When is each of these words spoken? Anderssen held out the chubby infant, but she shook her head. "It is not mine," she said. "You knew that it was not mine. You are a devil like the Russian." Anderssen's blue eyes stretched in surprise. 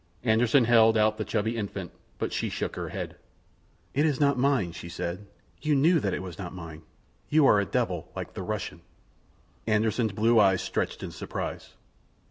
Anderssen 0.23 0.65
held 0.65 0.97
out 0.97 1.19
the 1.19 1.23
chubby 1.23 1.55
infant, 1.55 1.91
but 2.17 2.33
she 2.33 2.49
shook 2.49 2.75
her 2.75 2.89
head. 2.89 3.17
"It 3.93 4.03
is 4.03 4.19
not 4.19 4.35
mine," 4.35 4.71
she 4.71 4.89
said. 4.89 5.27
"You 5.61 5.75
knew 5.75 5.99
that 5.99 6.11
it 6.11 6.23
was 6.23 6.39
not 6.39 6.55
mine. 6.55 6.81
You 7.29 7.45
are 7.45 7.59
a 7.59 7.65
devil 7.67 8.11
like 8.15 8.33
the 8.33 8.41
Russian." 8.41 8.81
Anderssen's 9.67 10.13
blue 10.13 10.39
eyes 10.39 10.63
stretched 10.63 11.03
in 11.03 11.11
surprise. 11.11 11.75